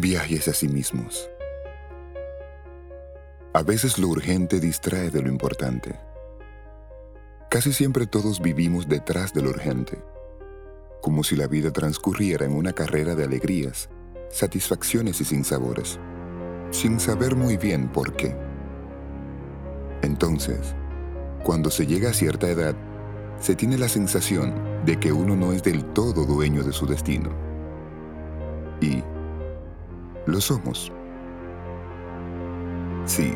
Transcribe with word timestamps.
Viajes 0.00 0.46
a 0.46 0.52
sí 0.52 0.68
mismos. 0.68 1.28
A 3.52 3.64
veces 3.64 3.98
lo 3.98 4.06
urgente 4.06 4.60
distrae 4.60 5.10
de 5.10 5.20
lo 5.20 5.28
importante. 5.28 5.98
Casi 7.50 7.72
siempre 7.72 8.06
todos 8.06 8.40
vivimos 8.40 8.86
detrás 8.88 9.34
de 9.34 9.42
lo 9.42 9.50
urgente, 9.50 10.00
como 11.02 11.24
si 11.24 11.34
la 11.34 11.48
vida 11.48 11.72
transcurriera 11.72 12.46
en 12.46 12.52
una 12.52 12.74
carrera 12.74 13.16
de 13.16 13.24
alegrías, 13.24 13.88
satisfacciones 14.30 15.20
y 15.20 15.24
sinsabores, 15.24 15.98
sin 16.70 17.00
saber 17.00 17.34
muy 17.34 17.56
bien 17.56 17.88
por 17.88 18.14
qué. 18.14 18.36
Entonces, 20.02 20.76
cuando 21.42 21.72
se 21.72 21.88
llega 21.88 22.10
a 22.10 22.14
cierta 22.14 22.46
edad, 22.48 22.76
se 23.40 23.56
tiene 23.56 23.76
la 23.76 23.88
sensación 23.88 24.54
de 24.84 25.00
que 25.00 25.10
uno 25.10 25.34
no 25.34 25.52
es 25.52 25.64
del 25.64 25.84
todo 25.86 26.24
dueño 26.24 26.62
de 26.62 26.72
su 26.72 26.86
destino. 26.86 27.30
Y 28.80 29.02
lo 30.28 30.40
somos. 30.40 30.92
Sí, 33.06 33.34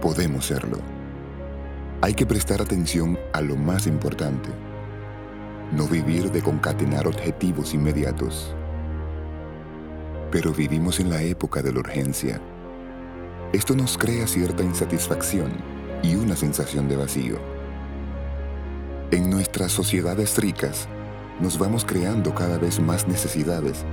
podemos 0.00 0.46
serlo. 0.46 0.78
Hay 2.00 2.14
que 2.14 2.26
prestar 2.26 2.60
atención 2.60 3.16
a 3.32 3.40
lo 3.40 3.56
más 3.56 3.86
importante. 3.86 4.50
No 5.70 5.86
vivir 5.86 6.32
de 6.32 6.42
concatenar 6.42 7.06
objetivos 7.06 7.72
inmediatos. 7.72 8.54
Pero 10.32 10.52
vivimos 10.52 10.98
en 10.98 11.08
la 11.08 11.22
época 11.22 11.62
de 11.62 11.72
la 11.72 11.78
urgencia. 11.78 12.40
Esto 13.52 13.76
nos 13.76 13.96
crea 13.96 14.26
cierta 14.26 14.64
insatisfacción 14.64 15.52
y 16.02 16.16
una 16.16 16.34
sensación 16.34 16.88
de 16.88 16.96
vacío. 16.96 17.38
En 19.12 19.30
nuestras 19.30 19.70
sociedades 19.70 20.36
ricas, 20.38 20.88
nos 21.38 21.58
vamos 21.58 21.84
creando 21.84 22.34
cada 22.34 22.58
vez 22.58 22.80
más 22.80 23.06
necesidades 23.06 23.84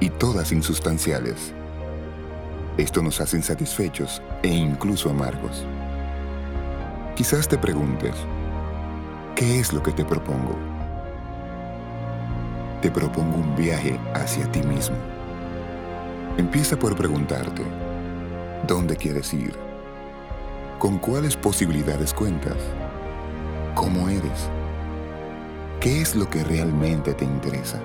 y 0.00 0.08
todas 0.08 0.52
insustanciales. 0.52 1.52
Esto 2.78 3.02
nos 3.02 3.20
hace 3.20 3.36
insatisfechos 3.36 4.22
e 4.40 4.48
incluso 4.48 5.10
amargos. 5.10 5.66
Quizás 7.16 7.48
te 7.48 7.58
preguntes, 7.58 8.14
¿qué 9.34 9.58
es 9.58 9.72
lo 9.72 9.82
que 9.82 9.90
te 9.90 10.04
propongo? 10.04 10.56
Te 12.80 12.88
propongo 12.88 13.38
un 13.38 13.56
viaje 13.56 13.98
hacia 14.14 14.50
ti 14.52 14.62
mismo. 14.62 14.94
Empieza 16.36 16.78
por 16.78 16.94
preguntarte, 16.94 17.64
¿dónde 18.68 18.94
quieres 18.94 19.34
ir? 19.34 19.56
¿Con 20.78 20.98
cuáles 20.98 21.36
posibilidades 21.36 22.14
cuentas? 22.14 22.58
¿Cómo 23.74 24.08
eres? 24.08 24.48
¿Qué 25.80 26.00
es 26.00 26.14
lo 26.14 26.30
que 26.30 26.44
realmente 26.44 27.12
te 27.12 27.24
interesa? 27.24 27.80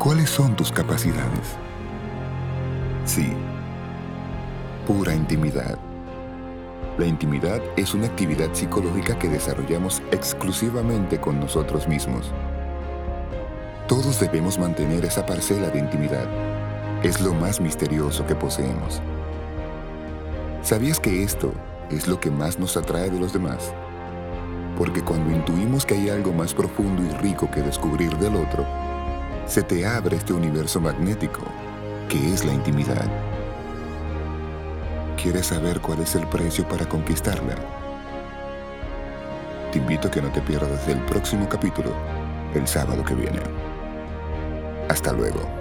¿Cuáles 0.00 0.30
son 0.30 0.56
tus 0.56 0.72
capacidades? 0.72 1.69
Sí, 3.12 3.32
pura 4.86 5.12
intimidad. 5.12 5.76
La 6.96 7.06
intimidad 7.06 7.60
es 7.76 7.92
una 7.92 8.06
actividad 8.06 8.54
psicológica 8.54 9.18
que 9.18 9.28
desarrollamos 9.28 10.00
exclusivamente 10.12 11.20
con 11.20 11.40
nosotros 11.40 11.88
mismos. 11.88 12.30
Todos 13.88 14.20
debemos 14.20 14.60
mantener 14.60 15.04
esa 15.04 15.26
parcela 15.26 15.70
de 15.70 15.80
intimidad. 15.80 16.24
Es 17.02 17.20
lo 17.20 17.34
más 17.34 17.60
misterioso 17.60 18.24
que 18.28 18.36
poseemos. 18.36 19.02
¿Sabías 20.62 21.00
que 21.00 21.24
esto 21.24 21.52
es 21.90 22.06
lo 22.06 22.20
que 22.20 22.30
más 22.30 22.60
nos 22.60 22.76
atrae 22.76 23.10
de 23.10 23.18
los 23.18 23.32
demás? 23.32 23.74
Porque 24.78 25.02
cuando 25.02 25.34
intuimos 25.34 25.84
que 25.84 25.94
hay 25.94 26.10
algo 26.10 26.32
más 26.32 26.54
profundo 26.54 27.02
y 27.02 27.08
rico 27.20 27.50
que 27.50 27.60
descubrir 27.60 28.16
del 28.18 28.36
otro, 28.36 28.64
se 29.46 29.64
te 29.64 29.84
abre 29.84 30.16
este 30.16 30.32
universo 30.32 30.80
magnético 30.80 31.42
que 32.10 32.34
es 32.34 32.44
la 32.44 32.52
intimidad. 32.52 33.06
¿Quieres 35.16 35.46
saber 35.46 35.80
cuál 35.80 36.00
es 36.00 36.16
el 36.16 36.26
precio 36.26 36.68
para 36.68 36.84
conquistarla? 36.84 37.54
Te 39.70 39.78
invito 39.78 40.08
a 40.08 40.10
que 40.10 40.20
no 40.20 40.32
te 40.32 40.40
pierdas 40.40 40.88
el 40.88 40.98
próximo 41.02 41.48
capítulo 41.48 41.94
el 42.52 42.66
sábado 42.66 43.04
que 43.04 43.14
viene. 43.14 43.38
Hasta 44.88 45.12
luego. 45.12 45.59